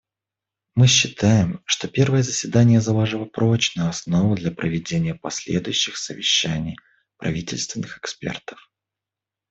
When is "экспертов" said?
7.99-8.71